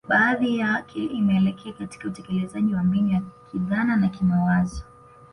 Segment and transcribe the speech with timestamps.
[0.09, 4.83] Baadhi yake imeelekea katika utekelezaji wa mbinu ya kidhana na kimawazo